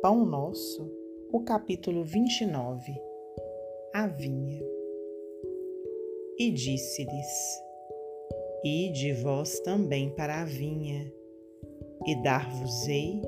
[0.00, 0.90] Pão Nosso,
[1.30, 2.98] o capítulo 29
[3.92, 4.62] A Vinha.
[6.38, 7.62] E disse-lhes:
[8.64, 11.12] Ide vós também para a vinha,
[12.06, 13.20] e dar-vos-ei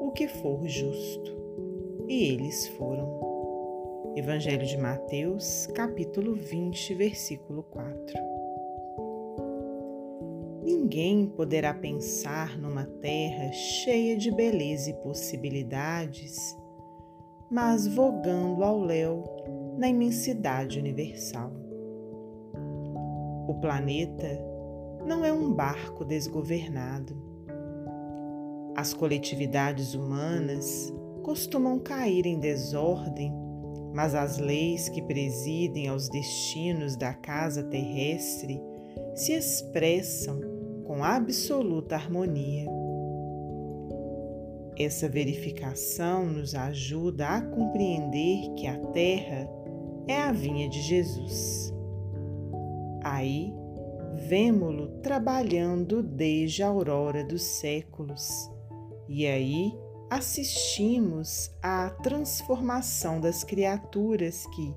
[0.00, 1.32] o que for justo.
[2.06, 4.12] E eles foram.
[4.16, 8.33] Evangelho de Mateus, capítulo 20, versículo 4.
[10.64, 16.56] Ninguém poderá pensar numa terra cheia de beleza e possibilidades,
[17.50, 19.24] mas vogando ao léu
[19.76, 21.52] na imensidade universal.
[23.46, 24.26] O planeta
[25.06, 27.14] não é um barco desgovernado.
[28.74, 30.90] As coletividades humanas
[31.22, 33.30] costumam cair em desordem,
[33.92, 38.58] mas as leis que presidem aos destinos da casa terrestre
[39.14, 40.53] se expressam
[40.84, 42.66] com absoluta harmonia.
[44.78, 49.48] Essa verificação nos ajuda a compreender que a terra
[50.08, 51.72] é a vinha de Jesus.
[53.02, 53.52] Aí,
[54.28, 58.50] vemo-lo trabalhando desde a aurora dos séculos,
[59.08, 59.72] e aí
[60.10, 64.74] assistimos à transformação das criaturas que,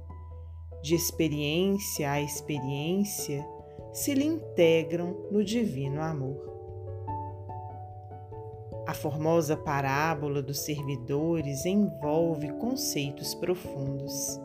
[0.83, 3.45] de experiência a experiência,
[3.97, 6.37] se lhe integram no divino amor.
[8.85, 14.39] A formosa parábola dos servidores envolve conceitos profundos.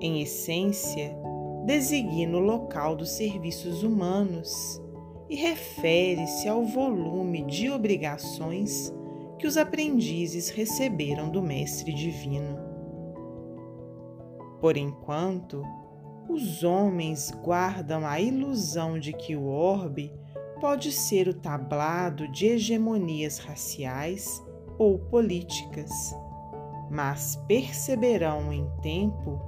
[0.00, 1.16] Em essência,
[1.64, 4.82] designa o local dos serviços humanos
[5.30, 8.92] e refere-se ao volume de obrigações
[9.38, 12.58] que os aprendizes receberam do Mestre Divino.
[14.60, 15.62] Por enquanto,
[16.28, 20.12] os homens guardam a ilusão de que o orbe
[20.60, 24.42] pode ser o tablado de hegemonias raciais
[24.78, 25.90] ou políticas,
[26.90, 29.40] mas perceberão em tempo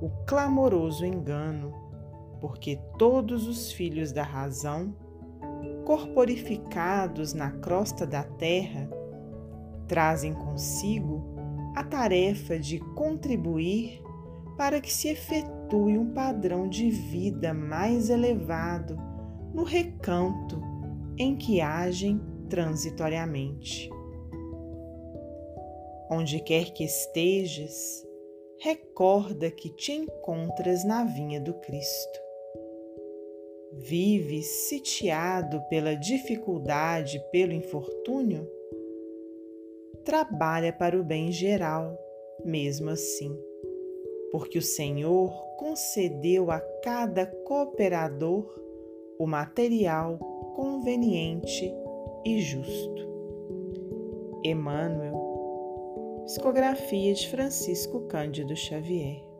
[0.00, 1.72] o clamoroso engano,
[2.40, 4.94] porque todos os filhos da razão,
[5.84, 8.88] corporificados na crosta da terra,
[9.86, 11.22] trazem consigo
[11.76, 14.02] a tarefa de contribuir
[14.56, 18.96] para que se efetue um padrão de vida mais elevado
[19.54, 20.60] no recanto
[21.18, 23.90] em que agem transitoriamente.
[26.10, 28.06] Onde quer que estejas,
[28.60, 32.20] recorda que te encontras na vinha do Cristo.
[33.72, 38.46] Vives sitiado pela dificuldade, pelo infortúnio?
[40.04, 41.98] Trabalha para o bem geral,
[42.44, 43.51] mesmo assim
[44.32, 48.50] porque o Senhor concedeu a cada cooperador
[49.18, 50.18] o material
[50.56, 51.72] conveniente
[52.24, 53.12] e justo.
[54.42, 55.14] Emmanuel,
[56.24, 59.31] psicografia de Francisco Cândido Xavier.